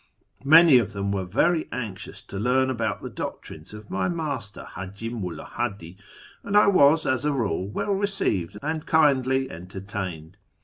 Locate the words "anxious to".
1.71-2.39